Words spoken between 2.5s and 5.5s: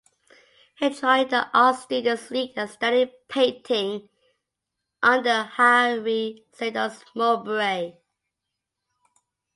and studied painting under